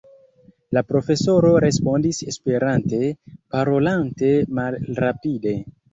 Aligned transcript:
La 0.77 0.81
profesoro 0.91 1.51
respondis 1.65 2.21
Esperante, 2.33 3.03
parolante 3.57 4.33
malrapide: 4.61 5.55